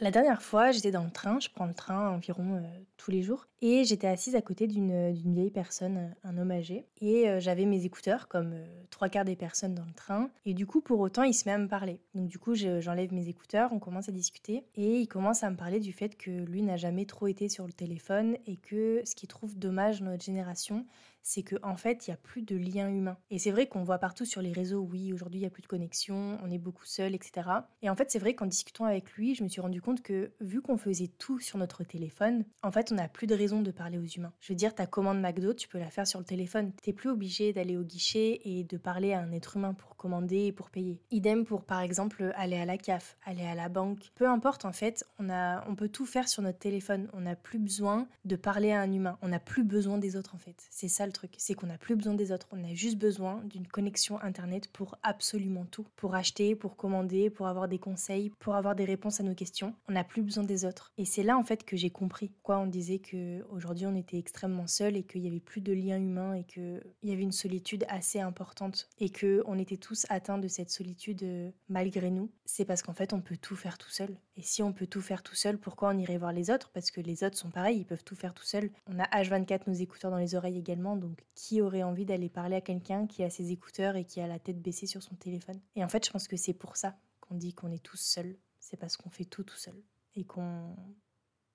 [0.00, 2.60] La dernière fois, j'étais dans le train, je prends le train environ euh,
[2.96, 7.28] tous les jours, et j'étais assise à côté d'une vieille personne, un homme âgé, et
[7.28, 10.66] euh, j'avais mes écouteurs, comme euh, trois quarts des personnes dans le train, et du
[10.66, 11.98] coup, pour autant, il se met à me parler.
[12.14, 15.56] Donc du coup, j'enlève mes écouteurs, on commence à discuter, et il commence à me
[15.56, 19.16] parler du fait que lui n'a jamais trop été sur le téléphone, et que ce
[19.16, 20.86] qu'il trouve dommage dans notre génération,
[21.28, 23.18] c'est qu'en en fait, il n'y a plus de lien humain.
[23.30, 25.62] Et c'est vrai qu'on voit partout sur les réseaux, oui, aujourd'hui, il n'y a plus
[25.62, 27.48] de connexion, on est beaucoup seul, etc.
[27.82, 30.30] Et en fait, c'est vrai qu'en discutant avec lui, je me suis rendu compte que
[30.40, 33.70] vu qu'on faisait tout sur notre téléphone, en fait, on n'a plus de raison de
[33.70, 34.32] parler aux humains.
[34.40, 36.72] Je veux dire, ta commande McDo, tu peux la faire sur le téléphone.
[36.82, 40.46] T'es plus obligé d'aller au guichet et de parler à un être humain pour commander
[40.46, 41.00] et pour payer.
[41.10, 44.10] Idem pour, par exemple, aller à la CAF, aller à la banque.
[44.14, 47.08] Peu importe, en fait, on, a, on peut tout faire sur notre téléphone.
[47.12, 49.18] On n'a plus besoin de parler à un humain.
[49.22, 50.66] On n'a plus besoin des autres, en fait.
[50.70, 51.34] C'est ça le truc.
[51.38, 52.48] C'est qu'on n'a plus besoin des autres.
[52.52, 55.86] On a juste besoin d'une connexion Internet pour absolument tout.
[55.96, 59.74] Pour acheter, pour commander, pour avoir des conseils, pour avoir des réponses à nos questions.
[59.88, 60.92] On n'a plus besoin des autres.
[60.98, 62.32] Et c'est là, en fait, que j'ai compris.
[62.42, 65.98] Quoi, on disait qu'aujourd'hui, on était extrêmement seul et qu'il n'y avait plus de lien
[65.98, 70.48] humain et qu'il y avait une solitude assez importante et qu'on était tous atteints de
[70.48, 72.30] cette solitude euh, malgré nous.
[72.44, 74.16] C'est parce qu'en fait, on peut tout faire tout seul.
[74.36, 76.70] Et si on peut tout faire tout seul, pourquoi on irait voir les autres?
[76.70, 78.70] Parce que les autres sont pareils, ils peuvent tout faire tout seuls.
[78.86, 82.56] On a H24 nos écouteurs dans les oreilles également, donc qui aurait envie d'aller parler
[82.56, 85.60] à quelqu'un qui a ses écouteurs et qui a la tête baissée sur son téléphone?
[85.76, 88.36] Et en fait, je pense que c'est pour ça qu'on dit qu'on est tous seuls.
[88.70, 89.82] C'est parce qu'on fait tout tout seul
[90.14, 90.76] et qu'on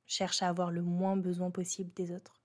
[0.08, 2.43] cherche à avoir le moins besoin possible des autres.